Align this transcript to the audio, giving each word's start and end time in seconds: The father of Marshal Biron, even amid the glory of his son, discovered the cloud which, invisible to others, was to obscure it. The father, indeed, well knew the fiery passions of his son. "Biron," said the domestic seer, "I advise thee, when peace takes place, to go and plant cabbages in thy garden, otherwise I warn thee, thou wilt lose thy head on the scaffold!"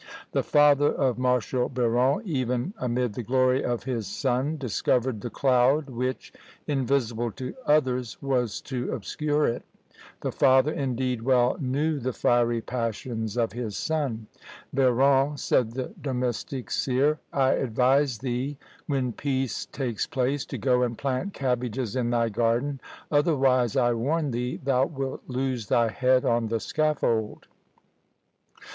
The 0.31 0.41
father 0.41 0.91
of 0.91 1.19
Marshal 1.19 1.69
Biron, 1.69 2.23
even 2.25 2.73
amid 2.79 3.13
the 3.13 3.21
glory 3.21 3.63
of 3.63 3.83
his 3.83 4.07
son, 4.07 4.57
discovered 4.57 5.21
the 5.21 5.29
cloud 5.29 5.91
which, 5.91 6.33
invisible 6.65 7.29
to 7.33 7.53
others, 7.67 8.19
was 8.19 8.61
to 8.61 8.91
obscure 8.93 9.45
it. 9.45 9.61
The 10.21 10.31
father, 10.31 10.71
indeed, 10.71 11.21
well 11.21 11.55
knew 11.59 11.99
the 11.99 12.13
fiery 12.13 12.61
passions 12.61 13.37
of 13.37 13.53
his 13.53 13.77
son. 13.77 14.25
"Biron," 14.73 15.37
said 15.37 15.73
the 15.73 15.93
domestic 16.01 16.71
seer, 16.71 17.19
"I 17.31 17.51
advise 17.51 18.17
thee, 18.17 18.57
when 18.87 19.13
peace 19.13 19.67
takes 19.67 20.07
place, 20.07 20.45
to 20.47 20.57
go 20.57 20.81
and 20.81 20.97
plant 20.97 21.35
cabbages 21.35 21.95
in 21.95 22.09
thy 22.09 22.29
garden, 22.29 22.81
otherwise 23.11 23.75
I 23.77 23.93
warn 23.93 24.31
thee, 24.31 24.59
thou 24.63 24.87
wilt 24.87 25.21
lose 25.27 25.67
thy 25.67 25.89
head 25.89 26.25
on 26.25 26.47
the 26.47 26.59
scaffold!" 26.59 27.45